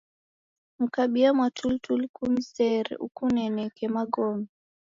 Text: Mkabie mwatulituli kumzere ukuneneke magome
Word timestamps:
Mkabie 0.81 1.29
mwatulituli 1.35 2.05
kumzere 2.15 2.91
ukuneneke 3.05 3.83
magome 3.95 4.47